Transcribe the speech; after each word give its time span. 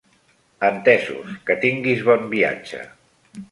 Entesos. 0.69 1.35
Que 1.51 1.59
tinguis 1.67 2.03
bon 2.09 2.27
viatge! 2.35 2.83